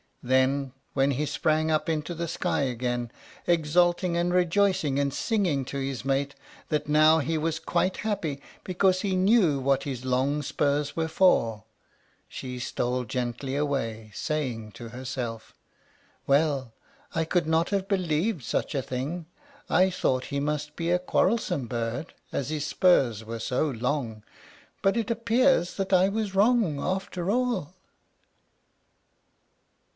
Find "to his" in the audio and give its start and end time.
5.65-6.05